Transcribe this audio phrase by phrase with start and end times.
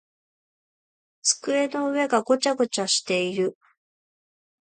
[1.21, 3.55] 机の上がごちゃごちゃしている。